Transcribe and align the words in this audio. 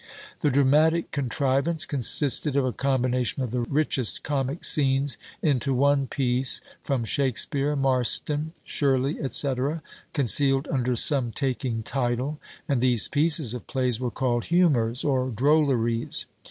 The 0.39 0.49
dramatic 0.49 1.11
contrivance 1.11 1.85
consisted 1.85 2.55
of 2.55 2.65
a 2.65 2.73
combination 2.73 3.43
of 3.43 3.51
the 3.51 3.59
richest 3.59 4.23
comic 4.23 4.63
scenes 4.63 5.15
into 5.43 5.75
one 5.75 6.07
piece, 6.07 6.59
from 6.81 7.03
Shakspeare, 7.03 7.75
Marston, 7.75 8.53
Shirley, 8.63 9.17
&c., 9.29 9.53
concealed 10.11 10.67
under 10.71 10.95
some 10.95 11.31
taking 11.31 11.83
title; 11.83 12.39
and 12.67 12.81
these 12.81 13.09
pieces 13.09 13.53
of 13.53 13.67
plays 13.67 13.99
were 13.99 14.09
called 14.09 14.45
"Humours" 14.45 15.03
or 15.03 15.29
"Drolleries." 15.29 16.25